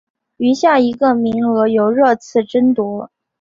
[0.37, 3.11] 余下一个名额由热刺争夺。